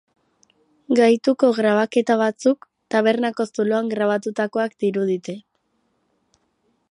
Gaituko 0.99 1.49
grabaketa 1.57 2.15
batzuk 2.21 2.67
tabernako 2.95 3.47
zuloan 3.51 3.93
grabatutakoak 3.93 4.75
dirudite. 4.85 5.37